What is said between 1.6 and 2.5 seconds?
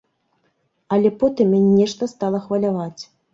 нешта стала